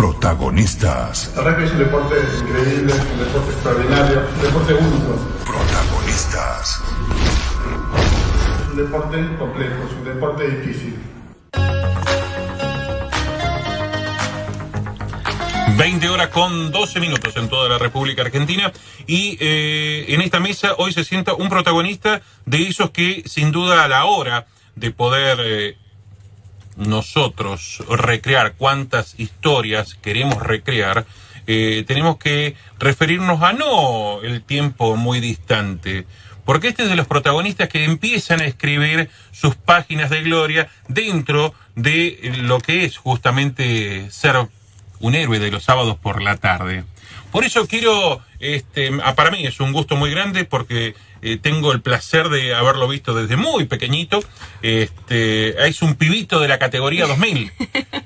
[0.00, 1.30] Protagonistas.
[1.36, 5.26] La rugby es un deporte increíble, un deporte extraordinario, un deporte único.
[5.44, 6.82] Protagonistas.
[8.62, 10.98] Es un deporte complejo, es un deporte difícil.
[15.76, 18.72] 20 horas con 12 minutos en toda la República Argentina
[19.06, 23.84] y eh, en esta mesa hoy se sienta un protagonista de esos que sin duda
[23.84, 25.76] a la hora de poder eh,
[26.80, 31.06] nosotros recrear cuántas historias queremos recrear,
[31.46, 36.06] eh, tenemos que referirnos a no el tiempo muy distante,
[36.44, 41.54] porque este es de los protagonistas que empiezan a escribir sus páginas de gloria dentro
[41.76, 44.36] de lo que es justamente ser
[45.00, 46.84] un héroe de los sábados por la tarde.
[47.30, 51.80] Por eso quiero, este, para mí es un gusto muy grande porque eh, tengo el
[51.80, 54.22] placer de haberlo visto desde muy pequeñito.
[54.62, 57.52] Este, es un pibito de la categoría 2000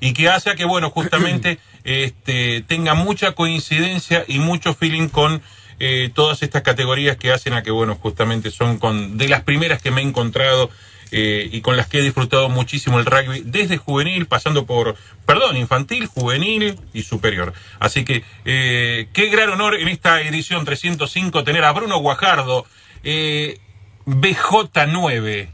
[0.01, 5.43] y que hace que, bueno, justamente este, tenga mucha coincidencia y mucho feeling con
[5.81, 9.83] eh, todas estas categorías que hacen a que, bueno, justamente son con, de las primeras
[9.83, 10.71] que me he encontrado
[11.11, 14.97] eh, y con las que he disfrutado muchísimo el rugby, desde juvenil, pasando por,
[15.27, 17.53] perdón, infantil, juvenil y superior.
[17.79, 22.67] Así que eh, qué gran honor en esta edición 305 tener a Bruno Guajardo,
[23.05, 23.59] eh,
[24.07, 25.49] BJ9,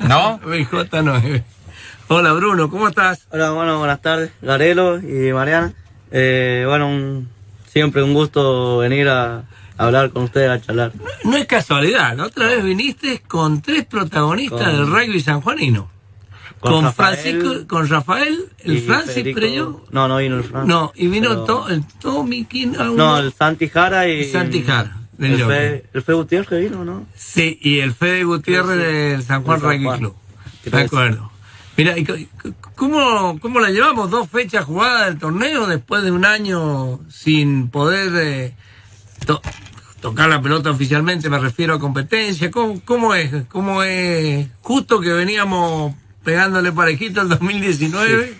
[0.00, 0.40] ¿no?
[0.44, 1.42] BJ9.
[2.08, 3.26] Hola Bruno, ¿cómo estás?
[3.30, 5.72] Hola, bueno, buenas tardes, Garelo y Mariana.
[6.10, 7.28] Eh, bueno, un-
[7.68, 9.44] siempre un gusto venir a, a
[9.78, 10.92] hablar con ustedes, a charlar.
[11.24, 15.88] No es casualidad, la otra vez viniste con tres protagonistas Con- del rugby sanjuanino.
[16.58, 19.84] Con Con, Rafael Francisco, con Rafael, el y Francis Federico- Preyo.
[19.92, 20.68] No, no vino el Francis.
[20.68, 22.72] No, y vino pero- to- el Tommy King.
[22.78, 24.24] ah, No, el Santi Jara y...
[24.24, 25.46] El Santi Jara, del El.
[25.46, 27.06] Fe, el Fe Gutiérrez que vino, ¿no?
[27.14, 28.92] Sí, y el Fede Gutiérrez Sí, sí.
[28.92, 29.98] del San Juan Rugby.
[29.98, 30.14] Club.
[30.64, 31.30] ¿Qué De acuerdo.
[31.76, 34.10] Mira, ¿y c- c- ¿cómo, ¿cómo la llevamos?
[34.10, 38.54] Dos fechas jugadas del torneo después de un año sin poder eh,
[39.24, 39.40] to-
[40.00, 42.50] tocar la pelota oficialmente, me refiero a competencia.
[42.50, 43.30] ¿Cómo, cómo es?
[43.48, 44.48] ¿Cómo es?
[44.62, 45.94] Justo que veníamos
[46.24, 48.34] pegándole parejito al 2019.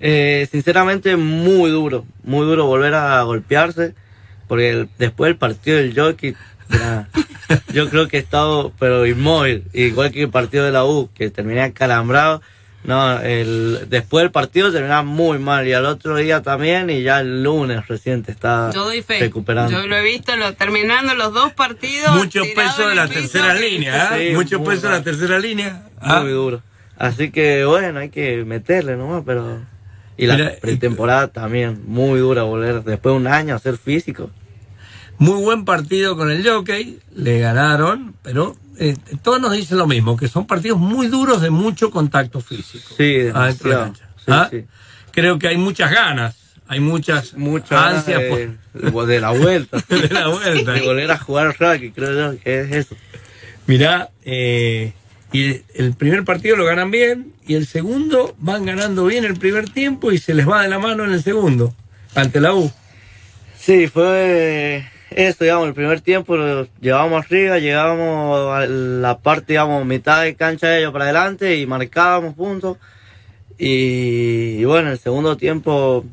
[0.00, 2.04] Eh, sinceramente, muy duro.
[2.24, 3.94] Muy duro volver a golpearse.
[4.52, 6.36] Porque el- después del partido del Jockey,
[7.72, 9.64] yo creo que he estado, pero inmóvil.
[9.72, 12.42] Igual que el partido de la U, que terminé acalambrado.
[12.84, 15.66] No, el, después del partido terminaba muy mal.
[15.66, 16.90] Y al otro día también.
[16.90, 19.20] Y ya el lunes reciente estaba Yo doy fe.
[19.20, 19.72] recuperando.
[19.72, 22.14] Yo lo he visto lo, terminando los dos partidos.
[22.14, 24.28] Mucho tirado peso en de la piso, tercera y- línea, ¿eh?
[24.28, 25.84] Sí, Mucho peso de la tercera línea.
[25.98, 26.60] Ah, Muy duro.
[26.98, 29.60] Así que bueno, hay que meterle nomás, pero...
[30.18, 34.30] Y la Mira, pretemporada también, muy dura volver después de un año a ser físico.
[35.18, 40.16] Muy buen partido con el Jockey, le ganaron, pero eh, todos nos dicen lo mismo,
[40.16, 42.94] que son partidos muy duros de mucho contacto físico.
[42.96, 44.08] Sí, adentro de la cancha.
[44.16, 44.48] Sí, ¿Ah?
[44.50, 44.64] sí.
[45.12, 46.36] Creo que hay muchas ganas,
[46.66, 49.78] hay muchas, Mucha ansias de, de la vuelta.
[49.78, 50.72] por de la vuelta.
[50.72, 52.96] de volver a jugar rugby, creo yo, que es eso.
[53.66, 54.92] Mirá, eh,
[55.32, 59.68] y el primer partido lo ganan bien, y el segundo van ganando bien el primer
[59.70, 61.74] tiempo y se les va de la mano en el segundo,
[62.14, 62.72] ante la U.
[63.58, 64.84] Sí, fue
[65.16, 70.34] eso, digamos, el primer tiempo lo llevábamos arriba, llegábamos a la parte, digamos, mitad de
[70.34, 72.78] cancha de ellos para adelante y marcábamos puntos.
[73.58, 76.04] Y, y bueno, el segundo tiempo,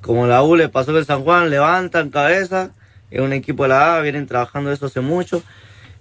[0.00, 2.70] como la U le pasó el San Juan levantan cabeza,
[3.10, 5.42] es un equipo de la A, vienen trabajando eso hace mucho.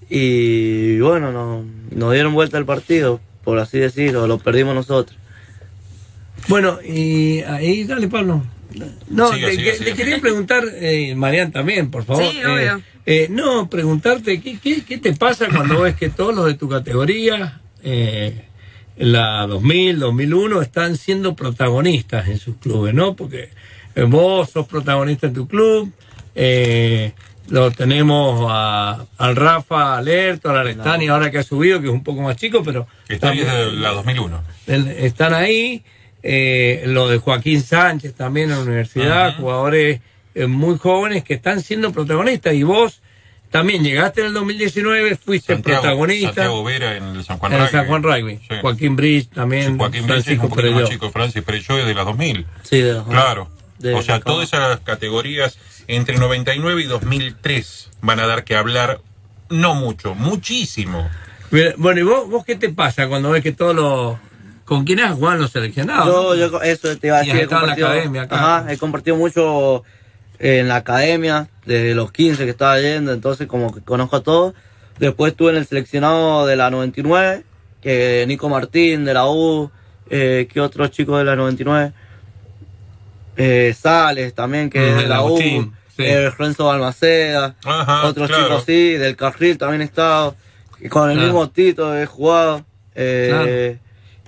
[0.09, 5.17] Y bueno, no- nos dieron vuelta el partido, por así decirlo, lo perdimos nosotros.
[6.47, 8.41] Bueno, y ahí, dale, Pablo.
[9.09, 9.95] No, Siga, te, siga, siga.
[9.95, 12.23] quería preguntar, eh, Marian también, por favor.
[12.23, 12.81] Sí, Eh, obvio.
[13.05, 16.69] eh, no, preguntarte, ¿qué, qué, qué te pasa cuando ves que todos los de tu
[16.69, 18.45] categoría, eh,
[18.97, 23.15] en la 2000, 2001, están siendo protagonistas en sus clubes, ¿no?
[23.15, 23.49] Porque
[23.95, 25.91] eh, vos sos protagonista en tu club,
[26.35, 27.13] eh,
[27.49, 32.03] lo tenemos a- al Rafa Alerto, al Arestani, ahora que ha subido, que es un
[32.03, 32.85] poco más chico, pero...
[33.07, 34.43] Está también- desde la 2001.
[34.67, 35.83] el- están ahí.
[36.23, 40.01] Eh, lo de Joaquín Sánchez también en la universidad, jugadores
[40.35, 42.53] eh, muy jóvenes que están siendo protagonistas.
[42.53, 43.01] Y vos
[43.51, 47.61] también llegaste en el 2019, fuiste Santiago, protagonista Santiago Vera en el San Juan en
[47.61, 47.69] el.
[47.69, 48.37] San Juan Rugby.
[48.37, 48.55] Sí.
[48.61, 50.87] Joaquín Bridge también, Sí, Joaquín es Francisco un poquito más Perelló.
[50.93, 52.45] chico, Francis Perelló es de las 2000.
[52.63, 53.49] Sí, de los- Claro.
[53.79, 55.57] de- o sea, todas esas categorías
[55.87, 58.99] entre 99 y 2003 van a dar que hablar,
[59.49, 61.09] no mucho, muchísimo.
[61.51, 64.17] Mira, Bueno, ¿y vos, vos qué te pasa cuando ves que todos los...
[64.69, 66.05] ¿Con quién has jugado los seleccionados?
[66.05, 67.35] Yo, yo, eso te iba a decir.
[67.37, 68.35] He en la academia acá.
[68.59, 69.83] ajá, he compartido mucho
[70.37, 74.53] en la academia, desde los 15 que estaba yendo, entonces como que conozco a todos.
[74.99, 77.43] Después estuve en el seleccionado de la 99,
[77.81, 79.71] que Nico Martín de la U,
[80.07, 81.91] eh, que otros chicos de la 99,
[83.37, 86.03] eh, Sales también, que Mm, es de la U, Agustín, sí.
[86.03, 88.43] eh, Renzo Balmaceda, Ajá, otros claro.
[88.43, 90.35] chicos sí, del Carril también he estado,
[90.89, 91.33] con el Claro.
[91.33, 92.63] mismo Tito he jugado.
[92.93, 93.79] eh,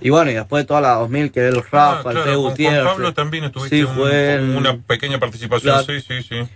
[0.02, 2.34] Y bueno, y después toda la 2000, que es el Ah, Rafa, el claro, Fede
[2.34, 2.82] con Gutiérrez.
[2.82, 6.00] Juan Pablo también estuviste Sí, un- fue con en- una pequeña participación, Claro.
[6.00, 6.48] sí, sí, sí.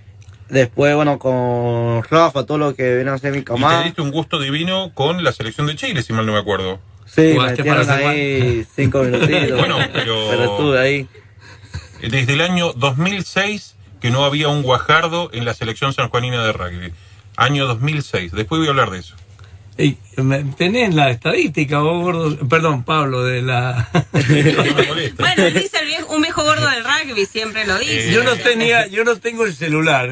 [0.48, 3.82] Después, bueno, con Rafa, todo lo que viene a ser mi Y te camada.
[3.82, 6.78] diste un gusto divino con la selección de Chile, si mal no me acuerdo.
[7.04, 9.28] Sí, me Jugaste para metieron San ahí cinco minutitos.
[9.58, 11.08] Bueno, pero- pero estuve ahí.
[12.02, 16.92] Desde el año 2006 que no había un guajardo en la selección sanjuanina de rugby.
[17.36, 18.32] Año 2006.
[18.32, 19.14] Después voy a hablar de eso.
[19.78, 19.98] Ey,
[20.56, 22.48] tenés la estadística, vos, gordo.
[22.48, 23.88] Perdón, Pablo, de la.
[25.18, 28.08] Bueno, dice el viejo, un viejo gordo del rugby, siempre lo dice.
[28.08, 30.08] Eh, yo no tenía, yo no tengo el celular.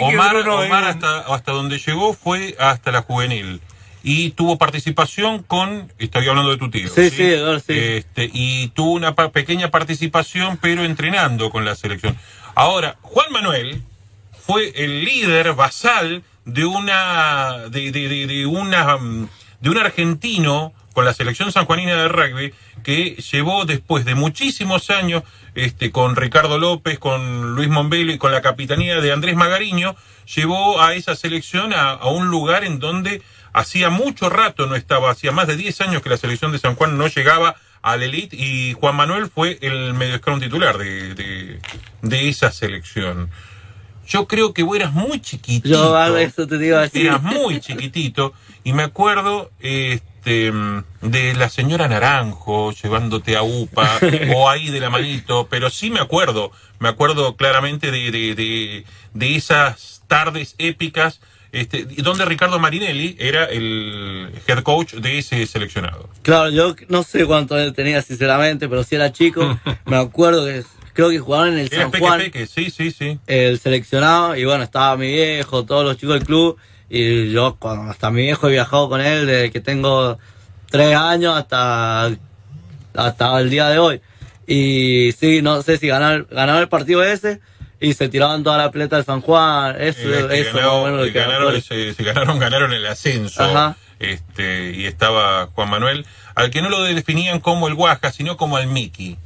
[0.00, 3.60] Omar, Omar hasta, hasta donde llegó fue hasta la juvenil.
[4.02, 6.88] Y tuvo participación con, estoy hablando de tu tío.
[6.90, 7.72] Sí, sí, Edgar, sí.
[7.74, 12.16] Este, y tuvo una pa- pequeña participación, pero entrenando con la selección.
[12.54, 13.82] Ahora, Juan Manuel
[14.46, 19.28] fue el líder basal de una, de, de, una, mm,
[19.60, 25.24] de un argentino con la selección sanjuanina de rugby que llevó después de muchísimos años
[25.54, 29.96] este, con Ricardo López, con Luis Mombelo y con la capitanía de Andrés Magariño,
[30.34, 33.22] llevó a esa selección a, a un lugar en donde
[33.54, 36.74] hacía mucho rato no estaba, hacía más de 10 años que la selección de San
[36.74, 41.60] Juan no llegaba al elite y Juan Manuel fue el medio titular de, de,
[42.02, 43.30] de esa selección.
[44.06, 45.68] Yo creo que vos eras muy chiquitito.
[45.68, 47.06] Yo eso te iba a decir.
[47.06, 50.52] Eras muy chiquitito y me acuerdo este
[51.02, 53.98] de la señora Naranjo llevándote a UPA
[54.34, 58.84] o ahí de la manito, pero sí me acuerdo, me acuerdo claramente de, de, de,
[59.12, 61.20] de esas tardes épicas
[61.54, 66.08] este, donde Ricardo Marinelli era el head coach de ese seleccionado.
[66.22, 70.64] Claro, yo no sé cuánto él tenía sinceramente, pero si era chico, me acuerdo que
[70.92, 73.18] creo que jugaban en el Era San Peque Juan, Peque, sí, sí, sí.
[73.26, 76.56] el seleccionado, y bueno, estaba mi viejo, todos los chicos del club,
[76.90, 80.18] y yo cuando hasta mi viejo he viajado con él desde que tengo
[80.70, 82.10] tres años hasta,
[82.94, 84.00] hasta el día de hoy.
[84.46, 87.40] Y sí, no sé si ganaron, ganaron el partido ese
[87.84, 90.84] y se tiraban toda la pelota de San Juan, eso, que eso más o ganó-
[90.84, 93.42] menos que ganaron, se, se ganaron, ganaron el ascenso.
[93.42, 93.76] Ajá.
[94.00, 96.04] Este, y estaba Juan Manuel,
[96.34, 99.16] al que no lo definían como el Guaja, sino como el Mickey.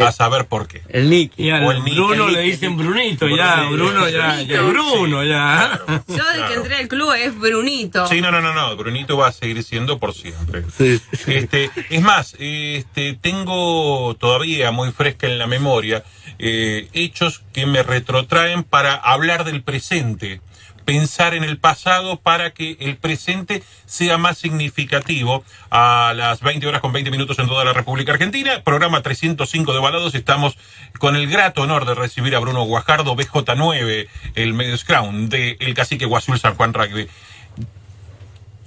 [0.00, 0.82] A saber por qué.
[0.90, 1.42] El Nicky.
[1.46, 4.64] Y al O el Bruno el le dicen Brunito, Bruno, ya, Bruno, ya, ya, sí,
[4.68, 5.80] Bruno, ya.
[5.84, 6.46] claro, Yo desde claro.
[6.48, 8.06] que entré al club es Brunito.
[8.06, 10.62] Sí, no, no, no, no, Brunito va a seguir siendo por siempre.
[10.76, 11.00] Sí.
[11.26, 16.04] Este, es más, este, tengo todavía muy fresca en la memoria
[16.38, 20.40] eh, hechos que me retrotraen para hablar del presente,
[20.84, 25.44] pensar en el pasado para que el presente sea más significativo.
[25.70, 29.80] A las 20 horas con 20 minutos en toda la República Argentina, programa 305 de
[29.80, 30.56] Balados, estamos
[30.98, 35.74] con el grato honor de recibir a Bruno Guajardo, BJ9, el medio scrum de El
[35.74, 37.08] Cacique Guazul San Juan Rugby.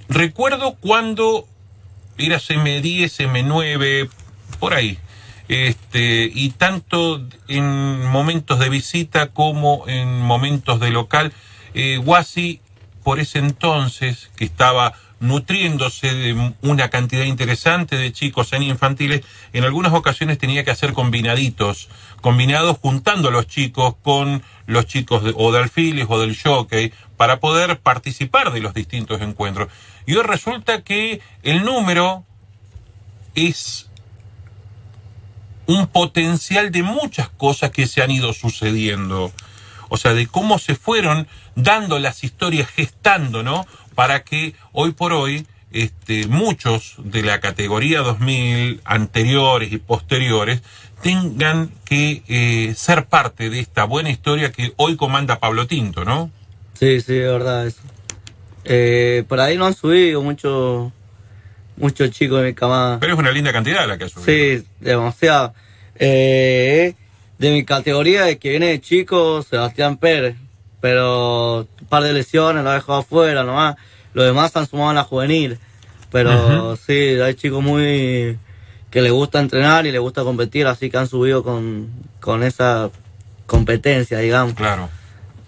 [0.08, 1.48] Recuerdo cuando
[2.18, 4.10] era M10, M9,
[4.60, 4.98] por ahí.
[5.48, 11.32] Este, y tanto en momentos de visita como en momentos de local,
[11.74, 12.60] eh, Guasi,
[13.02, 19.22] por ese entonces, que estaba nutriéndose de una cantidad interesante de chicos en infantiles,
[19.52, 21.88] en algunas ocasiones tenía que hacer combinaditos,
[22.20, 26.92] combinados juntando a los chicos con los chicos de, o de alfiles o del jockey
[27.16, 29.68] para poder participar de los distintos encuentros.
[30.06, 32.24] Y hoy resulta que el número
[33.36, 33.88] es
[35.72, 39.32] un potencial de muchas cosas que se han ido sucediendo.
[39.88, 43.66] O sea, de cómo se fueron dando las historias, gestando, ¿no?
[43.94, 50.62] Para que hoy por hoy este, muchos de la categoría 2000 anteriores y posteriores
[51.02, 56.30] tengan que eh, ser parte de esta buena historia que hoy comanda Pablo Tinto, ¿no?
[56.74, 57.80] Sí, sí, es verdad eso.
[58.64, 60.92] Eh, por ahí no han subido muchos
[61.82, 62.98] muchos chicos de mi camada.
[63.00, 64.24] Pero es una linda cantidad la que ha subido.
[64.24, 65.52] Sí, demasiado.
[65.96, 66.94] Eh,
[67.38, 70.36] de mi categoría, de que viene de chico, Sebastián Pérez.
[70.80, 73.76] Pero un par de lesiones lo ha dejado afuera nomás.
[74.14, 75.58] Los demás han sumado en la juvenil.
[76.10, 78.38] Pero sí, hay chicos muy
[78.90, 81.88] que les gusta entrenar y les gusta competir, así que han subido con,
[82.20, 82.90] con esa
[83.46, 84.54] competencia, digamos.
[84.54, 84.90] Claro.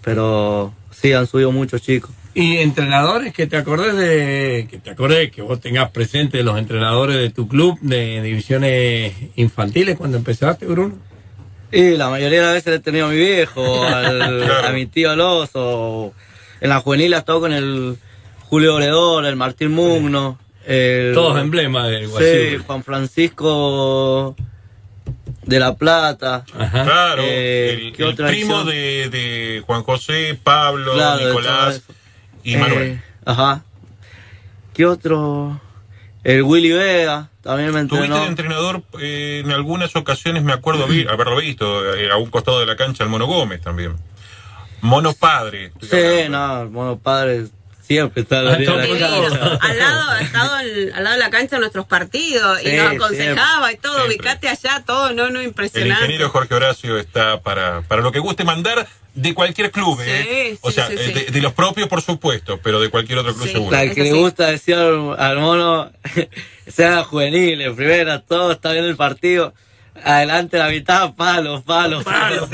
[0.01, 2.09] Pero sí, han subido muchos chicos.
[2.37, 7.15] Y entrenadores que te acordes de, que te acordes, que vos tengas presente los entrenadores
[7.15, 10.97] de tu club de divisiones infantiles cuando empezaste, Bruno.
[11.71, 14.67] Y la mayoría de las veces le he tenido a mi viejo, al- Claro.
[14.67, 16.13] a mi tío Alonso.
[16.59, 17.97] En la juvenil ha estado con el
[18.41, 20.37] Julio Obredor, el Martín Mugno.
[20.67, 22.61] El, Todos emblemas del Sí, Guasiul.
[22.63, 24.35] Juan Francisco
[25.45, 26.43] de la Plata.
[26.57, 26.83] Ajá.
[26.83, 31.29] Claro, Eh, el, ¿qué el otra primo de, de Juan José, Pablo, Claro, de todo
[31.39, 31.81] Nicolás
[32.45, 33.01] y Eh, Manuel.
[33.25, 33.63] ajá.
[34.73, 35.59] ¿Qué otro?
[36.23, 38.21] El Willy Vega también me Tuviste entrenó.
[38.23, 42.59] de entrenador eh, en algunas ocasiones, me acuerdo vi- haberlo visto, eh, a un costado
[42.61, 43.95] de la cancha, el Mono Gómez también.
[44.81, 45.71] Mono Padre.
[45.81, 46.37] Sí, hablando.
[46.37, 47.47] no, el mono padre
[47.87, 48.79] siempre está al lado de al
[49.61, 53.77] ha estado al, al lado de la cancha en nuestros partidos y nos aconsejaba y
[53.77, 55.93] todo, ubicate allá, todo, no, no, El impresionante.
[56.03, 60.57] ingeniero Jorge Horacio está para, para lo que guste mandar de cualquier club, Sí, ¿eh?
[60.61, 61.13] o sea, sí, eh, sí.
[61.13, 63.53] De, de los propios, por supuesto, pero de cualquier otro club Sí.
[63.53, 63.71] seguro.
[63.71, 65.89] La que le gusta decir al, al mono,
[66.67, 69.53] sea juvenil, en primera, todo está bien el partido.
[70.03, 72.49] Adelante la mitad, palos, palos, palos,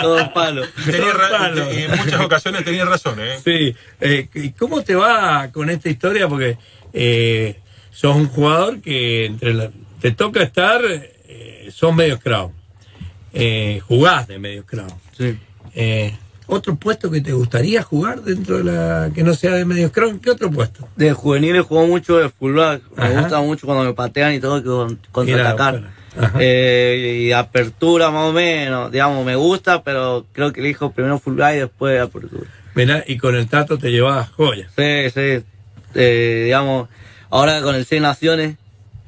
[0.00, 0.68] todos palos.
[0.84, 1.70] Tenía ra- Palo.
[1.70, 3.38] en muchas ocasiones tenía razón, ¿eh?
[3.44, 3.74] Sí.
[4.00, 6.28] Eh, ¿y ¿Cómo te va con esta historia?
[6.28, 6.58] Porque
[6.92, 7.60] eh,
[7.90, 9.70] sos un jugador que entre la-
[10.00, 12.52] te toca estar, eh, sos medio crown.
[13.32, 14.92] Eh, jugás de medio crown.
[15.16, 15.38] Sí.
[15.74, 16.16] Eh,
[16.48, 20.20] ¿Otro puesto que te gustaría jugar dentro de la que no sea de medio crown?
[20.20, 20.88] ¿Qué otro puesto?
[20.94, 22.82] De juveniles jugó mucho de fullback.
[22.96, 25.90] Me gusta mucho cuando me patean y todo que con- contraatacar.
[26.38, 31.54] Eh, y apertura más o menos, digamos, me gusta, pero creo que elijo primero fullback
[31.54, 32.48] y después apertura.
[32.74, 34.70] Mirá, y con el Tato te llevas joyas.
[34.76, 35.44] Sí, sí.
[35.94, 36.88] Eh, digamos,
[37.30, 38.56] ahora con el Seis Naciones,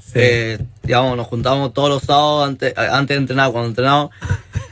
[0.01, 0.13] Sí.
[0.15, 4.11] eh, digamos, nos juntamos todos los sábados antes, antes de entrenar, cuando entrenamos,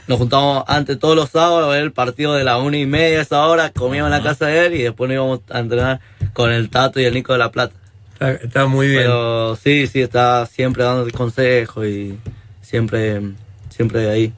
[0.07, 3.19] nos juntamos antes todos los sábados a ver el partido de la una y media
[3.19, 5.99] a esa hora, comíamos en la casa de él y después nos íbamos a entrenar
[6.33, 7.75] con el Tato y el Nico de la Plata.
[8.19, 9.03] Está, está muy bien.
[9.03, 12.17] Pero sí, sí, está siempre dando consejos y
[12.63, 13.21] siempre,
[13.69, 14.33] siempre ahí.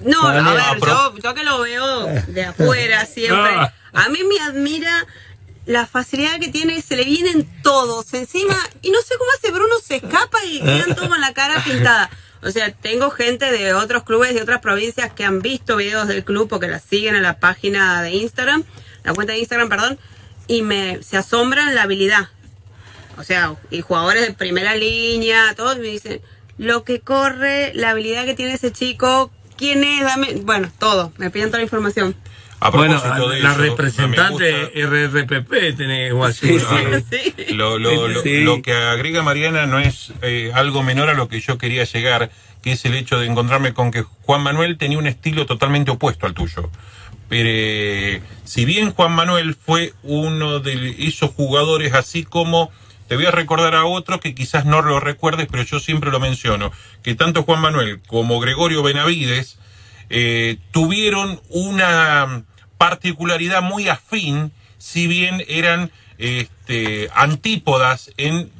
[0.00, 3.50] No, a ver, yo, yo que lo veo de afuera siempre,
[3.92, 5.06] a mí me admira
[5.64, 9.76] la facilidad que tiene, se le vienen todos encima y no sé cómo hace, Bruno
[9.82, 12.10] se escapa y quedan todos con la cara pintada.
[12.42, 16.24] O sea, tengo gente de otros clubes, de otras provincias que han visto videos del
[16.24, 18.64] club porque la siguen en la página de Instagram,
[19.02, 19.98] la cuenta de Instagram, perdón,
[20.46, 22.28] y me se asombran la habilidad.
[23.18, 26.20] O sea, y jugadores de primera línea, todos me dicen,
[26.58, 31.30] lo que corre, la habilidad que tiene ese chico, quién es, dame, bueno, todo, me
[31.30, 32.14] piden toda la información.
[32.62, 36.60] A bueno, propósito de la eso, representante RRPP tenés Guasiul.
[36.60, 36.66] Sí,
[37.10, 37.34] sí.
[37.48, 37.54] Sí.
[37.54, 38.42] Lo, lo- lo- Sí.
[38.42, 42.30] lo que agrega Mariana no es eh, algo menor a lo que yo quería llegar,
[42.62, 46.26] que es el hecho de encontrarme con que Juan Manuel tenía un estilo totalmente opuesto
[46.26, 46.70] al tuyo.
[47.30, 52.70] Pero eh, si bien Juan Manuel fue uno de esos jugadores así como
[53.10, 56.20] te voy a recordar a otro que quizás no lo recuerdes, pero yo siempre lo
[56.20, 56.70] menciono,
[57.02, 59.58] que tanto Juan Manuel como Gregorio Benavides
[60.10, 62.44] eh, tuvieron una
[62.78, 68.52] particularidad muy afín, si bien eran este, antípodas en,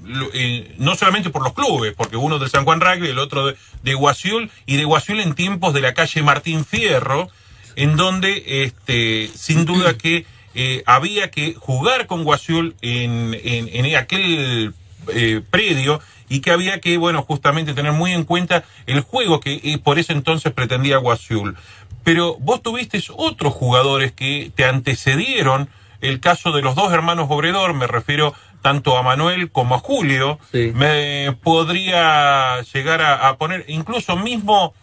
[0.78, 3.94] no solamente por los clubes, porque uno de San Juan Rugby, el otro de, de
[3.94, 7.28] Guasiul, y de Guasiul en tiempos de la calle Martín Fierro,
[7.76, 13.96] en donde este, sin duda que eh, había que jugar con Guasiul en, en, en
[13.96, 14.74] aquel
[15.14, 19.54] eh, predio y que había que, bueno, justamente tener muy en cuenta el juego que
[19.62, 21.56] eh, por ese entonces pretendía Guasiul.
[22.04, 25.68] Pero vos tuviste otros jugadores que te antecedieron,
[26.00, 30.38] el caso de los dos hermanos Obredor, me refiero tanto a Manuel como a Julio,
[30.52, 30.72] Sí.
[30.74, 34.74] me podría llegar a, a poner incluso mismo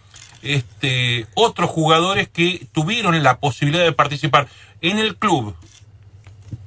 [0.41, 4.47] este otros jugadores que tuvieron la posibilidad de participar
[4.81, 5.55] en el club.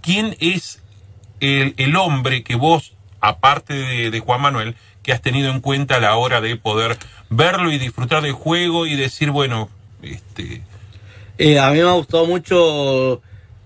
[0.03, 0.83] ¿Quién es
[1.41, 3.75] el, hombre que vos, aparte
[4.11, 6.99] de, Juan Manuel, que has tenido en cuenta a la hora de poder
[7.29, 9.69] verlo y disfrutar del juego y decir, bueno,
[10.03, 10.63] este,
[11.39, 13.23] Eh, a mí me gustó mucho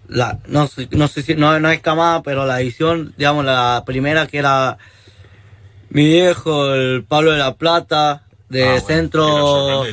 [0.06, 4.26] la no no sé si no, no es camada pero la edición digamos la primera
[4.26, 4.76] que era
[5.88, 9.84] mi viejo el Pablo de la Plata de Ah, centro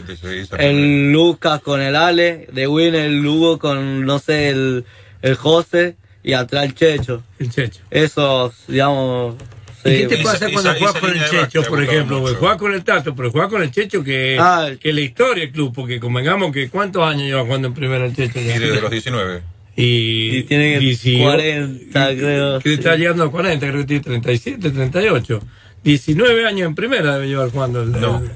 [0.59, 4.85] el Lucas con el Ale de Win el Lugo con no sé el
[5.21, 7.81] el José y atrás el Checho El Checho.
[7.89, 9.35] eso digamos
[9.83, 12.19] ¿Y sí, qué te pasa esa- cuando esa juegas con el Checho, por ejemplo?
[12.19, 12.35] mucho.
[12.35, 15.51] Juegas con el Tato, pero juegas con el Checho que, Ah, que la historia del
[15.51, 18.39] club, porque convengamos que ¿cuántos años lleva jugando en primera el Checho?
[18.39, 19.41] y desde los 19.
[19.75, 22.75] Y, Y tiene y si- 40, creo, Que sí.
[22.75, 25.41] está llegando a 40, creo que tiene 37, 38.
[25.83, 27.91] 19 años en primera debe llevar jugando el.
[27.99, 28.31] No, el-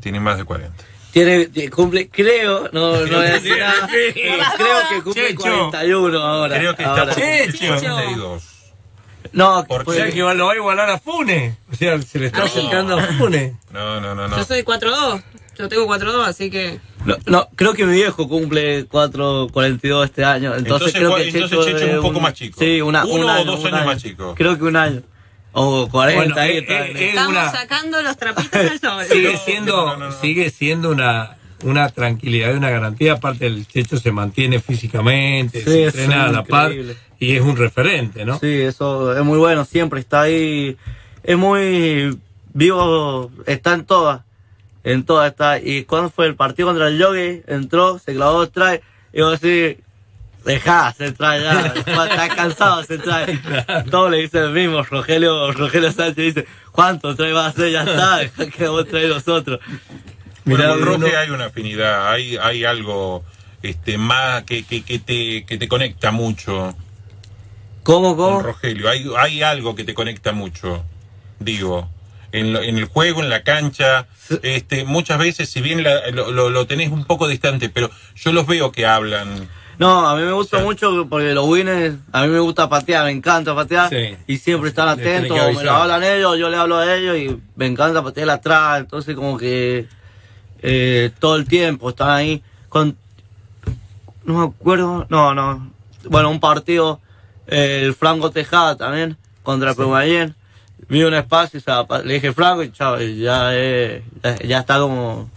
[0.00, 0.84] tiene más de 40.
[1.12, 4.20] tiene cumple creo no no voy a decir nada Sí.
[4.20, 5.40] creo que cumple Checho.
[5.70, 7.14] 41 ahora Creo que está ahora.
[7.14, 7.58] Checho.
[7.68, 8.42] cumplir 42.
[9.32, 11.56] No, Porque- O sea pues, que lo va a igualar a Funes.
[11.70, 13.52] O sea, se le está acercando a Funes.
[13.72, 14.36] No, no, no, no.
[14.36, 15.22] Yo soy 4-2.
[15.58, 16.78] Yo tengo 4-2, así que.
[17.04, 20.54] no, no, creo que mi viejo cumple 4.42 este año.
[20.54, 22.60] Entonces, Entonces, creo ¿cuál- que entonces Checho es un poco más chico.
[22.60, 23.86] Sí, una, Uno un o año, dos un años año.
[23.86, 24.34] más chico.
[24.36, 25.02] Creo que un año.
[25.52, 26.86] O 40 Bueno, ahí eh, está.
[26.86, 29.04] eh, eh, Estamos una- sacando los trapitos al sol.
[29.10, 30.20] Sigue siendo, no, no, no.
[30.20, 33.14] sigue siendo una, una tranquilidad y una garantía.
[33.14, 36.72] Aparte, el Checho se mantiene físicamente, Sí, se entrena a la par
[37.20, 38.38] y es un referente, ¿no?
[38.38, 40.76] Sí, eso es muy bueno, siempre está ahí.
[41.24, 42.16] Es muy
[42.52, 44.22] vivo, está en todas.
[44.84, 45.58] En todas está.
[45.58, 48.82] Y cuando fue el partido contra el Yogi, entró, se clavó trae.
[49.12, 49.78] Y vos decís,
[50.48, 51.72] dejá, se trae ya.
[51.76, 53.38] Está cansado, se trae.
[53.90, 54.82] Todo le dice el mismo.
[54.82, 57.70] Rogelio, Rogelio Sánchez dice, ¿cuánto trae va a hacer?
[57.70, 59.60] Ya está, dejá que vos trae nosotros.
[60.44, 61.06] Bueno, Mirá, con Bruno.
[61.18, 63.22] hay una afinidad, hay, hay algo
[63.62, 66.74] este más que, que, que te, que te conecta mucho
[67.82, 68.42] ¿Cómo, con cómo?
[68.42, 68.88] Rogelio.
[68.88, 70.84] Hay, hay algo que te conecta mucho,
[71.38, 71.88] digo.
[72.32, 74.06] En, lo- en el juego, en la cancha,
[74.42, 78.32] este, muchas veces, si bien la- lo, lo- lo tenés un poco distante, pero yo
[78.32, 79.48] los veo que hablan.
[79.78, 80.64] No, a mí me gusta Sí.
[80.64, 84.16] mucho porque los winners, a mí me gusta patear, me encanta patear Sí.
[84.26, 87.66] y siempre están atentos, me lo hablan ellos, yo le hablo a ellos y me
[87.66, 89.86] encanta patear atrás, entonces como que
[90.62, 92.96] eh, todo el tiempo están ahí con...
[94.24, 95.70] No me acuerdo, no, no,
[96.10, 97.00] bueno, un partido,
[97.46, 100.34] eh, el Franco Tejada también, contra Peguayén,
[100.88, 101.70] vi un espacio y se
[102.04, 105.30] le dije Franco y chao, ya, eh, ya, ya está como...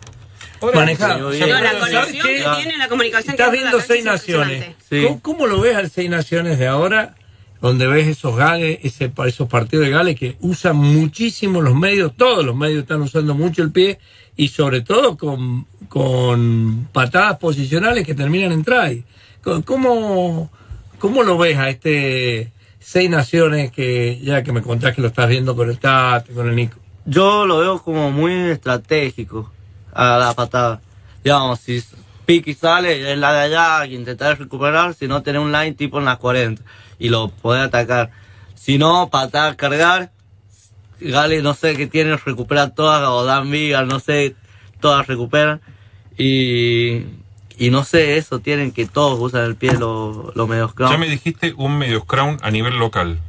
[0.62, 4.06] Sea, No, la ¿sabes conexión que tiene, la comunicación que Estás la viendo seis es
[4.06, 4.54] naciones.
[4.67, 4.86] impresionante.
[4.89, 5.04] Sí.
[5.08, 7.15] ¿Cómo, cómo lo ves al seis naciones de ahora?
[7.62, 12.43] Donde ves esos gales, ese, esos partidos de gales que usan muchísimo los medios, todos
[12.43, 14.00] los medios están usando mucho el pie
[14.36, 19.04] y sobre todo con, con patadas posicionales que terminan en try.
[19.65, 20.52] ¿Cómo,
[21.00, 25.30] ¿Cómo lo ves a este seis naciones que ya que me contás que lo estás
[25.30, 26.78] viendo con el Tate, con el Nico?
[27.06, 29.52] Yo lo veo como muy estratégico
[29.93, 30.82] a la patada.
[31.23, 31.84] Digamos, si
[32.25, 35.99] Piki sale, es la de allá, que intentar recuperar, si no, tener un line tipo
[35.99, 36.62] en las 40
[36.99, 38.12] y lo poder atacar.
[38.56, 40.12] Si no, patada, cargar,
[41.01, 44.36] Gale, no sé qué tiene, recupera todas, o Dan Vigas, no sé,
[44.80, 45.60] todas recuperan.
[46.15, 47.06] Y,
[47.58, 51.10] y no sé, eso tienen que todos usan el pie los, los medios Ya me
[51.10, 53.19] dijiste un medios crown a nivel local.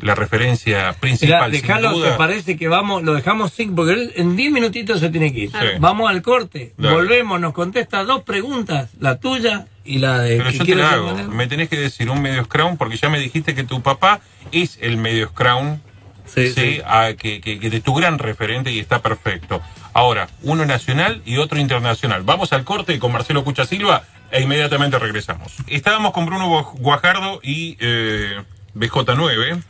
[0.00, 2.12] La referencia Mirá, principal, sin dejalo, duda.
[2.12, 5.40] ¿te parece que vamos, lo dejamos sin, porque él en 10 minutitos se tiene que
[5.40, 5.50] ir.
[5.50, 5.56] Sí.
[5.78, 6.94] Vamos al corte, Dale.
[6.94, 11.14] volvemos, nos contesta dos preguntas, la tuya y la de Pero yo te la hago.
[11.30, 14.20] Me tenés que decir un medios crown porque ya me dijiste que tu papá
[14.52, 15.80] es el medios crown.
[16.26, 19.60] Sí, Sí, a- que, que, que de tu gran referente y está perfecto.
[19.92, 22.22] Ahora, uno nacional y otro internacional.
[22.24, 24.02] Vamos al corte con Marcelo Cucha Silva
[24.32, 25.52] e inmediatamente regresamos.
[25.68, 28.42] Estábamos con Bruno Guaj- Guajardo y eh,
[28.74, 29.62] BJ9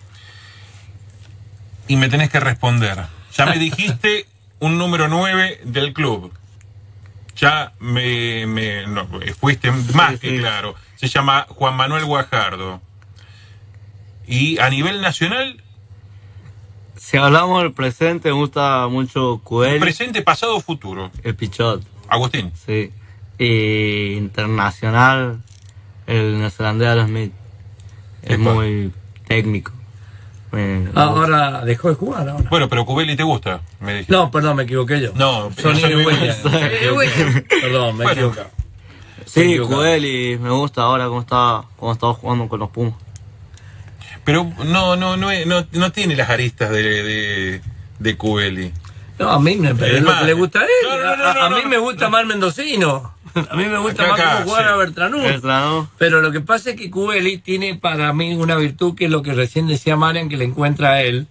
[1.89, 3.05] y me tenés que responder.
[3.37, 4.27] Ya me dijiste
[4.61, 6.33] un número 9 del club.
[7.37, 10.75] Ya me, me- no, fuiste más que claro.
[10.97, 12.81] Se llama Juan Manuel Guajardo.
[14.27, 15.61] Y a nivel nacional,
[16.97, 21.11] Si hablamos del presente, me gusta mucho Cuel, presente, pasado, futuro.
[21.25, 21.85] el Pichot.
[22.09, 22.53] Agustín.
[22.65, 22.93] Sí.
[23.39, 25.43] Y internacional,
[26.07, 27.33] el neozelandés Alan Smith.
[28.23, 28.93] Es muy
[29.27, 29.73] técnico.
[30.55, 32.49] Me- Ah, ahora dejó de jugar ahora.
[32.49, 34.13] Bueno, pero Cubeli te gusta, me dijiste.
[34.13, 35.11] No, perdón, me equivoqué yo.
[35.15, 35.49] No.
[35.49, 36.37] Williams.
[37.61, 38.11] Perdón, me Bueno.
[38.13, 38.41] equivoqué.
[39.27, 42.95] sí, y me gusta ahora cómo está, cómo está jugando con los Pumas.
[44.25, 47.61] Pero no, no, no, no, no tiene las aristas de, de,
[47.99, 48.73] de Cubeli.
[49.19, 50.69] No, a mí me pero Es más, que le gusta a él.
[50.85, 51.69] no, no, no, a, a no, mí no.
[51.69, 53.14] me gusta más mendocino.
[53.51, 54.71] A mí me gusta Acá, más cómo jugar sí.
[54.71, 55.89] a Bertranú.
[55.99, 59.23] Pero lo que pasa es que Cubeli tiene para mí una virtud que es lo
[59.23, 61.27] que recién decía Marian que le encuentra a él.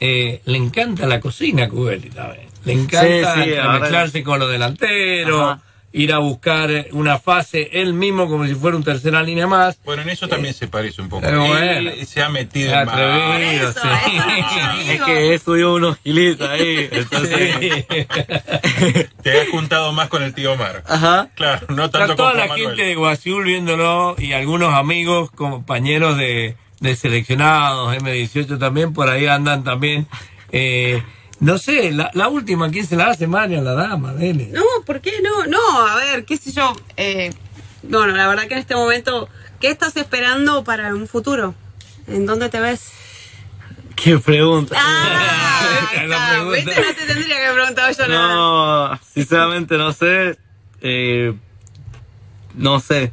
[0.00, 2.46] Eh, le encanta la cocina a Cubeli también.
[2.64, 5.62] Le encanta Sí, mezclarse con los delanteros, Ajá.
[5.96, 9.78] Ir a buscar una fase él mismo como si fuera un tercera línea más.
[9.82, 11.26] Bueno, en eso también se parece un poco.
[11.26, 11.90] Eh, bueno.
[11.90, 12.94] Él se ha metido en más.
[12.94, 13.88] Atrevido, Eso, sí.
[14.18, 14.92] eso.
[14.92, 16.88] Es que he subido unos kilitos ahí.
[16.92, 17.86] Entonces,
[19.22, 20.82] Te has juntado más con el tío Omar.
[20.86, 21.30] Ajá.
[21.34, 26.18] Claro, no Está tanto toda con la gente de Guasiul viéndolo y algunos amigos, compañeros
[26.18, 30.06] de, de seleccionados, M18 también, por ahí andan también.
[30.52, 31.02] Eh,
[31.40, 33.26] no sé, la, la última, ¿quién se la hace?
[33.26, 34.48] Mario, la dama, dele.
[34.52, 35.46] No, ¿por qué no?
[35.46, 36.74] No, a ver, qué sé yo.
[36.96, 37.30] Eh,
[37.82, 39.28] bueno, la verdad que en este momento,
[39.60, 41.54] ¿qué estás esperando para un futuro?
[42.06, 42.90] ¿En dónde te ves?
[43.96, 44.74] Qué pregunta.
[44.78, 45.60] Ah,
[45.92, 46.28] Esa ahí es la está.
[46.30, 46.56] pregunta.
[46.64, 46.80] ¿Viste?
[46.80, 48.34] No te tendría que haber preguntado yo nada.
[48.34, 50.38] No, sinceramente no sé.
[50.80, 51.34] Eh,
[52.54, 53.12] no sé.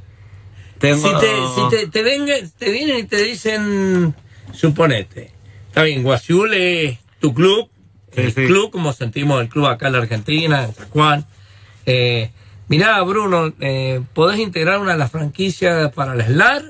[0.79, 1.07] Tengo.
[1.07, 4.13] Si, te, si te, te, venga- te vienen y te dicen,
[4.53, 5.31] suponete,
[5.69, 7.69] Está bien, Guasiul es tu club,
[8.15, 8.45] el sí.
[8.45, 11.26] club como sentimos el club acá en la Argentina, en San Juan.
[11.86, 12.32] Eh,
[12.67, 16.63] mirá, Bruno, eh, ¿podés integrar una de las franquicias para el SLAR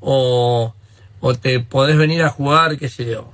[0.00, 0.74] o,
[1.20, 3.30] o te podés venir a jugar, qué sé yo,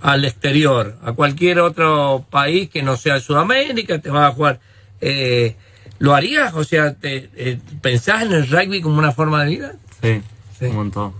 [0.00, 4.60] al exterior, a cualquier otro país que no sea Sudamérica, te vas a jugar?
[5.00, 5.56] Eh,
[5.98, 6.52] ¿Lo harías?
[6.54, 9.72] O sea, te, eh, ¿pensás en el rugby como una forma de vida?
[10.02, 10.20] Sí,
[10.58, 10.66] Sí.
[10.66, 11.12] un montón.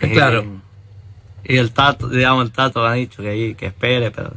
[0.00, 0.44] Eh, claro.
[1.44, 4.34] Y el tato, digamos, el tato me ha dicho que, que espere, pero.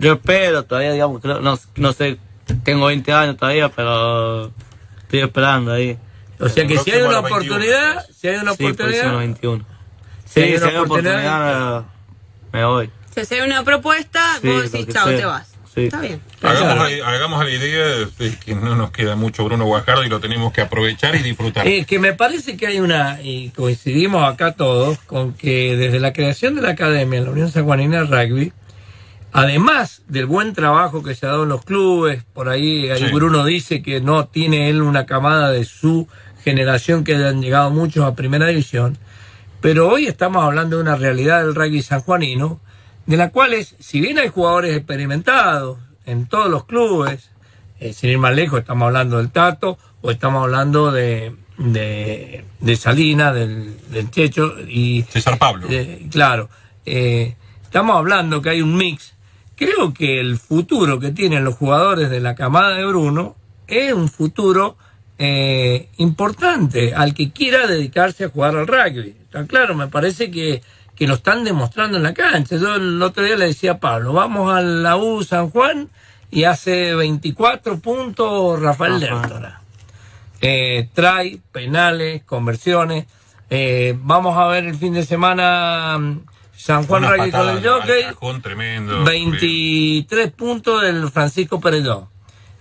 [0.00, 2.16] Yo espero todavía, digamos, creo- no, no sé,
[2.64, 4.46] tengo 20 años todavía, pero
[5.02, 5.96] estoy esperando ahí.
[6.38, 9.18] O sea que si hay una los 21, oportunidad, si hay una Sí, próximo oportunidad,
[9.18, 9.64] 21.
[10.24, 11.84] Si Sí, hay si una hay una oportunidad,
[12.52, 12.90] me, voy.
[13.14, 15.16] Si hace una propuesta, Sí, vos decís, chao, sea.
[15.18, 15.46] te vas.
[15.74, 15.84] Sí.
[15.84, 16.20] Está bien.
[16.42, 17.86] Hagamos, la, hagamos la idea
[18.18, 21.66] de que no nos queda mucho Bruno Guajardo y lo tenemos que aprovechar y disfrutar.
[21.68, 26.12] Eh, que me parece que hay una, y coincidimos acá todos, con que desde la
[26.12, 28.52] creación de la academia en la Unión Sanjuanina de Rugby,
[29.32, 33.12] además del buen trabajo que se ha dado en los clubes, por ahí, ahí Sí.
[33.14, 36.08] Bruno dice que no tiene él una camada de su
[36.42, 38.98] generación que han llegado muchos a primera división,
[39.60, 42.60] pero hoy estamos hablando de una realidad del rugby sanjuanino,
[43.06, 47.30] de la cual es, si bien hay jugadores experimentados en todos los clubes,
[47.78, 52.76] eh, sin ir más lejos, estamos hablando del Tato o estamos hablando de, de, de
[52.76, 55.66] Salina, del, del Checho y César Pablo.
[55.70, 56.48] eh, claro,
[56.86, 59.14] eh, estamos hablando que hay un mix.
[59.60, 64.08] Creo que el futuro que tienen los jugadores de la camada de Bruno es un
[64.08, 64.78] futuro
[65.18, 69.14] eh, importante al que quiera dedicarse a jugar al rugby.
[69.20, 70.62] Está claro, me parece que,
[70.96, 72.56] que lo están demostrando en la cancha.
[72.56, 75.90] Yo el otro día le decía a Pablo, vamos a la U San Juan
[76.30, 78.98] y hace 24 puntos Rafael.
[78.98, 79.60] Lertora
[80.40, 83.04] eh, trae penales, conversiones.
[83.50, 86.20] Eh, vamos a ver el fin de semana mm,
[86.60, 88.02] San Juan Rugby con el jockey.
[88.04, 89.04] cajón tremendo.
[89.04, 92.08] 23 puntos del Francisco Perelló.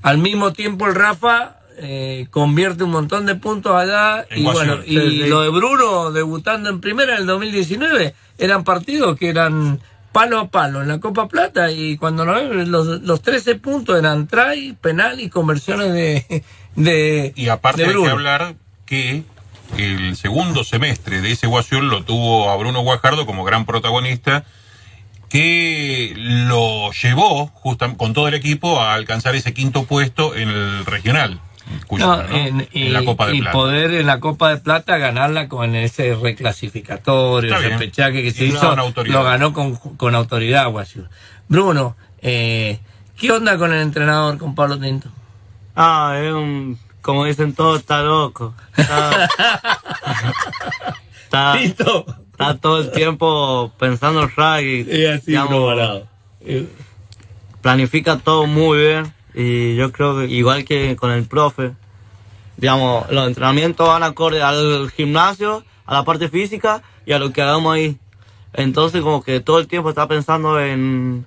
[0.02, 4.78] Al mismo tiempo el Rafa eh, convierte un montón de puntos allá En y bueno,
[4.86, 5.28] y Sí, sí.
[5.28, 9.80] lo de Bruno debutando en primera en el 2019 eran partidos que eran
[10.12, 13.98] palo a palo en la Copa Plata y cuando lo ven, los, los 13 puntos
[14.00, 16.44] eran try, penal y conversiones de,
[16.76, 19.24] de Y aparte de hay que hablar que
[19.77, 24.43] el segundo semestre de ese Guasiol lo tuvo a Bruno Guajardo como gran protagonista,
[25.29, 30.86] que lo llevó justam- con todo el equipo a alcanzar ese quinto puesto en el
[30.86, 31.39] regional.
[31.86, 32.36] Cuyo, No, ¿no?
[32.36, 33.51] en, y, la Copa de y Plata.
[33.51, 37.79] poder en la Copa de Plata ganarla con ese reclasificatorio, Está ese bien.
[37.79, 41.08] repechaje que se Y hizo, lo ganó con, con autoridad Guasiul.
[41.47, 42.79] Bruno, eh,
[43.19, 45.10] ¿qué onda con el entrenador, con Pablo Tinto?
[45.75, 46.79] Ah, es un.
[47.02, 48.54] Como dicen todos, está loco.
[48.78, 49.28] Está,
[51.62, 54.86] está, todo el tiempo pensando en rugby.
[54.90, 56.04] Es así, digamos,
[57.62, 61.74] planifica todo muy bien y yo creo que igual que con el profe,
[62.58, 67.42] digamos, los entrenamientos van acorde al gimnasio, a la parte física y a lo que
[67.42, 67.98] hagamos ahí.
[68.54, 71.26] Entonces como que todo el tiempo está pensando en,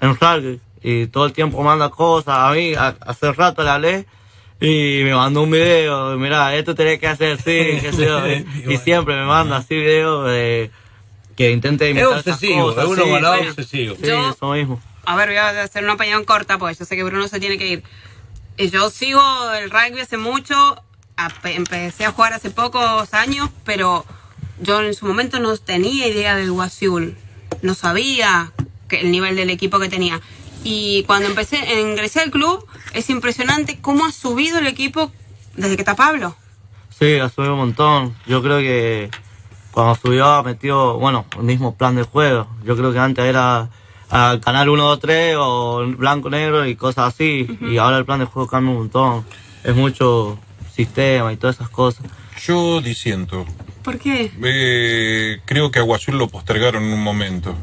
[0.00, 2.36] en rugby y todo el tiempo manda cosas.
[2.38, 4.06] A mí a- hace rato le hablé
[4.60, 7.44] y me mandó un video, mira, esto tenés que hacer así,
[7.80, 10.70] qué sé yo, y, y siempre me manda así videos de
[11.36, 13.48] que intente Es imitar esas obsesivo, cosas, es uno sí, varado sí.
[13.48, 13.96] obsesivo.
[13.96, 14.80] Sí, Yo- eso mismo.
[15.04, 17.58] A ver, voy a hacer una opinión corta porque yo sé que Bruno se tiene
[17.58, 17.82] que ir.
[18.56, 20.82] Eh, Yo sigo el rugby hace mucho,
[21.44, 24.04] empecé a jugar hace pocos años, pero
[24.60, 27.16] yo en su momento no tenía idea del Guasiul,
[27.62, 28.50] no sabía
[28.88, 30.20] que el nivel del equipo que tenía.
[30.64, 32.66] Y cuando empecé, ingresé al club,
[32.96, 35.12] es impresionante cómo ha subido el equipo
[35.54, 36.34] desde que está Pablo.
[36.98, 38.16] Sí, ha subido un montón.
[38.26, 39.10] Yo creo que
[39.70, 42.48] cuando subió ha metido, bueno, el mismo plan de juego.
[42.64, 43.68] Yo creo que antes era
[44.08, 47.46] al canal 1, 2, 3 o blanco, negro y cosas así.
[47.60, 49.26] Y ahora el plan de juego cambia un montón.
[49.62, 50.38] Es mucho
[50.74, 52.06] sistema y todas esas cosas.
[52.46, 53.44] Yo disiento.
[53.82, 54.32] ¿Por qué?
[54.42, 57.54] Eh, creo que a Guasiul lo postergaron en un momento.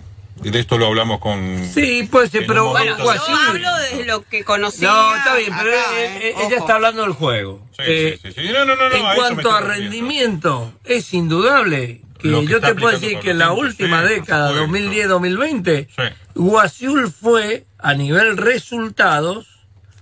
[0.52, 1.68] De esto lo hablamos con...
[1.74, 4.88] Sí, puede ser, En pero Bueno, momento- yo hablo de lo que conocía.
[4.90, 7.66] No, está bien, pero acá, eh, ella está hablando del juego.
[7.72, 8.54] Sí, Eh, sí, sí, sí.
[8.54, 13.20] No, no, no, en a cuanto a rendimiento, es indudable que yo te puedo decir
[13.20, 14.68] que en la última década, supuesto.
[14.78, 16.04] 2010-2020, Sí.
[16.36, 19.48] Guasiul fue a nivel resultados,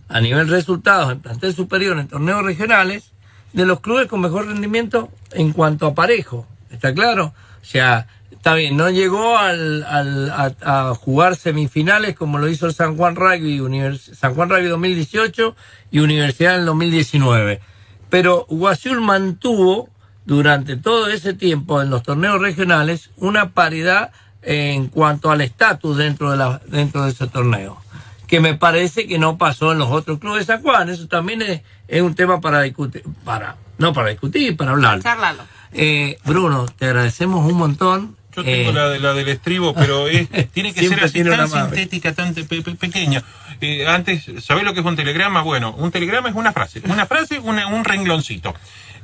[0.07, 3.11] a nivel resultados en plantel superior en torneos regionales,
[3.53, 6.47] de los clubes con mejor rendimiento en cuanto a parejo.
[6.69, 7.33] ¿Está claro?
[7.61, 8.07] O sea,
[8.41, 12.97] está bien, no llegó al, al- a, a jugar semifinales como lo hizo el San
[12.97, 15.55] Juan Rugby, Univers- San Juan Rugby 2018
[15.91, 17.61] y Universidad en el 2019.
[18.09, 19.89] Pero Guasiul mantuvo
[20.25, 26.31] durante todo ese tiempo en los torneos regionales una paridad en cuanto al estatus dentro
[26.31, 27.77] de la dentro de ese torneo
[28.25, 31.43] que me parece que no pasó en los otros clubes de San Juan eso también
[31.43, 35.43] es, es un tema para discutir para no para discutir para hablar Charlalo.
[35.73, 40.07] Eh, Bruno te agradecemos un montón Yo tengo Eh, la, de, la del estribo, pero
[40.07, 43.23] es- tiene que ser así tan sintética, tan pe- pe- pequeña.
[43.59, 45.41] Eh, antes, ¿sabés lo que es un telegrama?
[45.41, 46.81] Bueno, un telegrama es una frase.
[46.85, 48.53] Una frase, una- un rengloncito.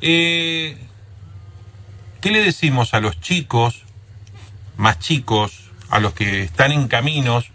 [0.01, 0.77] Eh,
[2.21, 3.83] ¿Qué le decimos a los chicos,
[4.77, 7.45] más chicos, a los que están en caminos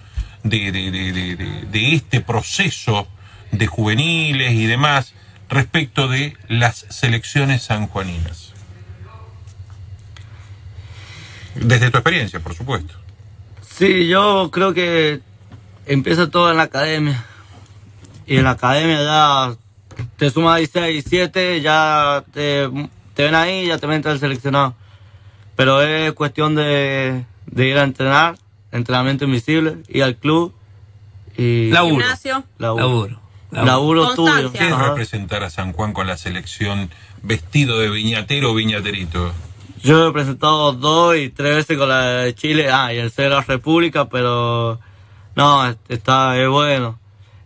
[0.45, 3.09] de- de- de este proceso
[3.51, 5.15] de juveniles y demás
[5.49, 8.52] respecto de las selecciones sanjuaninas?
[11.55, 12.95] Desde tu experiencia, por supuesto.
[13.61, 15.21] Sí, yo creo que
[15.87, 17.25] empieza todo en la academia.
[18.27, 19.57] Y en la academia ya
[20.17, 22.69] te sumas 16, 17, ya te,
[23.15, 24.75] te ven ahí, ya te meten al seleccionado.
[25.57, 28.37] Pero es cuestión de, de ir a entrenar,
[28.71, 30.55] entrenamiento invisible, ir al club
[31.37, 31.97] y Laburo.
[31.97, 32.45] Gimnasio.
[32.59, 32.83] laburo.
[32.85, 33.67] laburo, laburo.
[33.67, 34.33] Laburo tuyo.
[34.33, 34.61] Constancia.
[34.61, 34.89] ¿Qué es Ajá.
[34.89, 36.91] representar a San Juan con la selección
[37.23, 39.33] vestido de viñatero o viñaterito?
[39.83, 43.29] Yo he presentado dos y tres veces con la de Chile, ah, y el de
[43.29, 44.79] la República, pero
[45.35, 46.99] no, es- está, es bueno.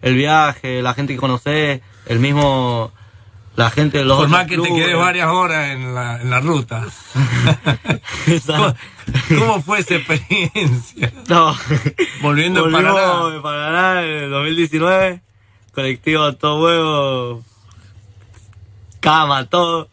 [0.03, 2.93] El viaje, la gente que conoce, el mismo,
[3.57, 6.41] la gente de los por más que te quedes varias horas en la, en la
[6.41, 6.85] ruta
[8.47, 8.75] ¿Cómo,
[9.39, 11.13] cómo fue esa experiencia?
[11.29, 11.57] no.
[12.21, 13.31] Volviendo a Paraná.
[13.31, 15.23] de Paraná en el 2019,
[15.75, 17.43] colectivo todo huevo,
[19.01, 19.89] cama, todo.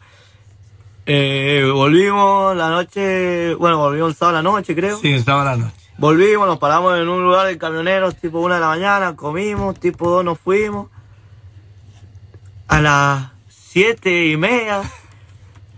[1.06, 4.98] Eh, volvimos la noche, bueno, volvimos el sábado a la noche, creo.
[4.98, 5.74] Sí, estaba la noche.
[5.98, 10.10] Volvimos, nos paramos en un lugar de camioneros, tipo una de la mañana, comimos, tipo
[10.10, 10.88] dos nos fuimos.
[12.68, 14.82] A las siete y media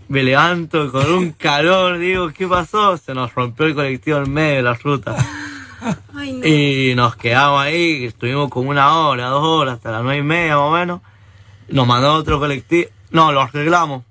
[0.07, 2.97] me levanto con un calor, digo, ¿qué pasó?
[2.97, 5.15] Se nos rompió el colectivo en medio de la ruta.
[6.15, 6.47] Ay, no.
[6.47, 10.55] Y nos quedamos ahí, estuvimos como una hora, dos horas, hasta las nueve y media
[10.55, 11.01] más o menos.
[11.67, 14.03] Nos mandó otro colectivo, no, lo arreglamos.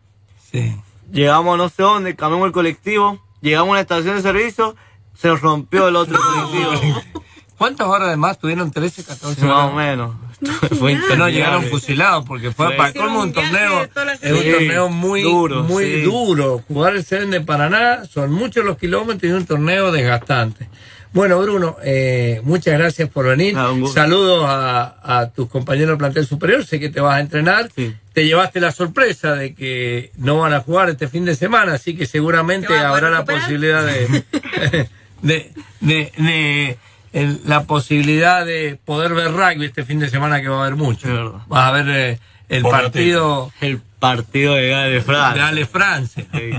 [0.53, 0.77] Sí.
[1.13, 4.77] Llegamos no sé dónde, cambiamos el colectivo, llegamos a una estación de servicio,
[5.15, 7.01] se rompió el otro colectivo.
[7.59, 8.71] ¿Cuántas horas de más tuvieron?
[8.71, 9.75] 13, 14 Sí, más o horas.
[9.75, 10.15] menos.
[10.41, 10.95] No, Fue
[11.33, 12.75] llegaron fusilados porque fue Sí.
[12.77, 13.85] para colmo un torneo
[14.21, 16.01] es un torneo muy duro, muy sí.
[16.03, 20.69] duro jugar el Seven de Paraná son muchos los kilómetros y un torneo desgastante
[21.17, 26.27] bueno Bruno eh, muchas gracias por venir Ah, saludos a, a tus compañeros del plantel
[26.27, 27.95] superior sé que te vas a entrenar Sí.
[28.13, 31.97] te llevaste la sorpresa de que no van a jugar este fin de semana así
[31.97, 34.25] que seguramente ¿Te vas a poder habrá la posibilidad de
[35.23, 36.79] de, de, de-
[37.13, 40.77] el- la posibilidad de poder ver rugby este fin de semana que va a haber
[40.77, 41.43] mucho.
[41.49, 42.19] Vas a ver eh,
[42.51, 45.47] el Por partido El partido de Gales de Francia.
[45.49, 46.27] Ale Francia.
[46.31, 46.51] Sí,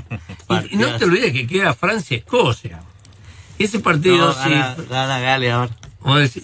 [0.49, 2.79] Y, y no te olvides que queda Francia-Escocia.
[3.59, 4.49] Ese partido, No, sí.
[4.49, 5.71] gana, gana Gales ahora.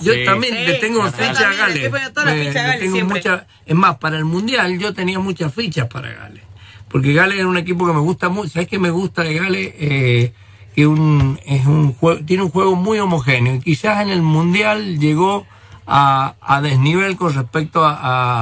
[0.01, 0.25] yo Sí.
[0.25, 1.91] también Sí, le tengo yo ficha a Gales.
[1.91, 6.43] Me- tengo mucha- es más, para el Mundial yo tenía muchas fichas para Gales.
[6.89, 8.49] Porque Gales es un equipo que me gusta mucho.
[8.49, 9.73] ¿Sabes qué me gusta de Gales?
[9.77, 10.33] Eh,
[10.75, 13.55] que un, es un juego, tiene un juego muy homogéneo.
[13.55, 15.45] Y quizás en el Mundial llegó
[15.85, 17.97] a, a desnivel con respecto a,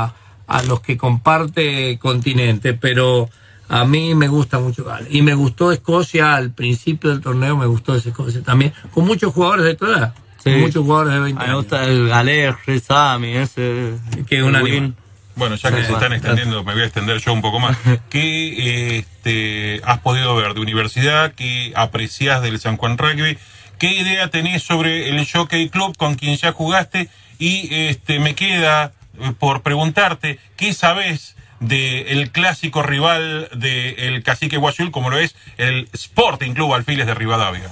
[0.05, 0.13] a,
[0.47, 2.73] a los que comparte continente.
[2.73, 3.29] Pero
[3.71, 5.07] a mí me gusta mucho Gales.
[5.11, 8.73] Y me gustó Escocia al principio del torneo, me gustó ese Escocia también.
[8.93, 10.13] Con muchos jugadores de tu edad.
[10.43, 10.51] Sí.
[10.51, 11.63] Con muchos jugadores de 20 A mí me años.
[11.63, 13.93] gusta el Galés, Rizami, ese.
[14.27, 14.93] Que es un animal.
[15.37, 17.77] Bueno, ya que Sí, se están extendiendo, me voy a extender yo un poco más.
[18.09, 21.33] ¿Qué este, has podido ver de universidad?
[21.33, 23.37] ¿Qué apreciás del San Juan Rugby?
[23.79, 27.07] ¿Qué idea tenés sobre el Jockey Club con quien ya jugaste?
[27.39, 34.91] Y este, me queda eh, por preguntarte, ¿qué sabés del clásico rival del Cacique Guayul,
[34.91, 37.71] como lo es el Sporting Club Alfiles de Rivadavia?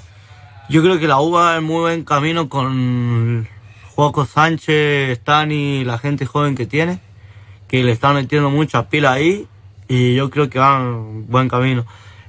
[0.69, 3.47] Yo creo que la U va en muy buen camino con
[3.95, 6.99] Juaco Sánchez, Stani, la gente joven que tiene,
[7.67, 9.47] que le están metiendo mucha pila ahí
[9.87, 11.85] y yo creo que van en buen camino.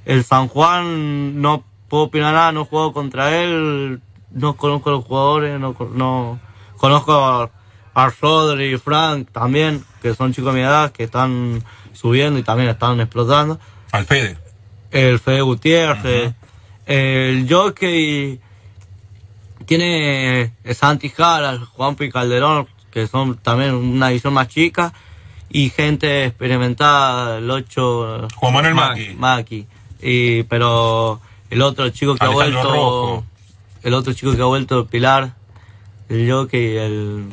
[0.07, 4.93] El San Juan no puedo opinar nada, no he jugado contra él, no conozco a
[4.95, 6.41] los jugadores, no, no
[6.79, 7.51] conozco a,
[8.07, 12.43] a Rodri y Frank también, que son chicos de mi edad, que están subiendo y
[12.43, 13.59] también están explotando
[13.93, 14.39] Alfede.
[14.91, 16.33] el Fede Gutiérrez,
[16.87, 18.41] el Jockey
[19.67, 24.93] tiene Santi Jara, Juan Pi Calderón, que son también una división más chica,
[25.49, 29.15] y gente experimentada, el 8 Juan Manuel Ma- Maki.
[29.17, 29.67] Maki.
[30.03, 33.25] Y, pero el otro chico que Alejandro ha vuelto, Rojo.
[33.83, 35.35] el otro chico que ha vuelto, Pilar,
[36.09, 37.25] el Jockey, el...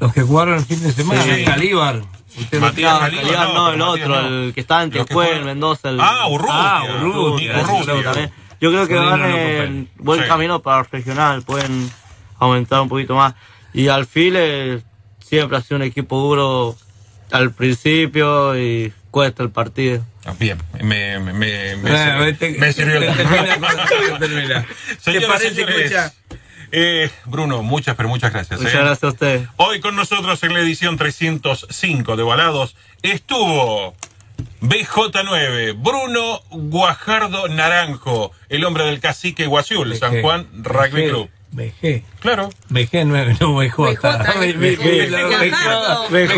[0.00, 1.30] Los que jugaron el fin de semana, Sí.
[1.30, 2.02] el Calíbar.
[2.38, 4.28] Usted Matías No, Calíbar, Calíbar no, pero el Matías otro, no.
[4.44, 6.00] el que está que Tepuel, juegan- Mendoza, el...
[6.00, 6.54] Ah, Urrutia.
[6.54, 8.30] Ah, Urrutia, Urrutia.
[8.60, 10.28] yo creo que van no en buen Sí.
[10.28, 11.90] camino para el regional, pueden
[12.38, 13.34] aumentar un poquito más.
[13.72, 14.82] Y Alfile
[15.18, 16.76] siempre ha sido un equipo duro
[17.32, 20.04] al principio y cuesta el partido.
[20.26, 24.66] Ah, Bien, me, me, me, me Ah, sirvió- me sirvió el termina, termina.
[25.04, 26.12] ¿Te parece, escucha?
[26.72, 28.60] Eh, Bruno, muchas, pero muchas gracias.
[28.60, 28.78] Muchas eh.
[28.78, 29.48] gracias a ustedes.
[29.56, 33.94] Hoy con nosotros en la edición 305 de Balados estuvo
[34.60, 40.22] BJ9, Bruno Guajardo Naranjo, el hombre del cacique Guasiul, San.
[40.22, 41.08] Juan Rugby BG.
[41.08, 41.28] Club.
[41.52, 42.02] BG.
[42.20, 42.50] Claro.
[42.68, 43.72] BG 9, no BJ.
[43.72, 43.96] BJ.
[44.50, 44.76] BJ.
[46.10, 46.36] BJ.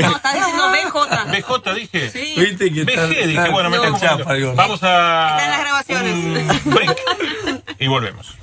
[0.00, 1.19] No, estás diciendo BJ.
[1.42, 2.10] BJ dije.
[2.10, 2.34] Sí.
[2.36, 4.34] Viste que está- BG dije, está- bueno, me está tengo chapa.
[4.54, 6.64] Vamos a Está en las grabaciones.
[6.64, 6.98] break
[7.78, 8.36] y volvemos.